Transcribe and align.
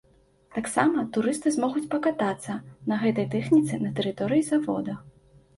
Таксама 0.53 1.03
турысты 1.17 1.51
змогуць 1.57 1.83
пакатацца 1.93 2.57
на 2.93 2.99
гэтай 3.05 3.29
тэхніцы 3.37 3.73
на 3.85 3.93
тэрыторыі 4.01 4.51
завода. 4.53 4.99